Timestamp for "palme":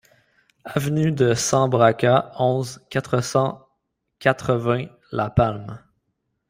5.29-5.77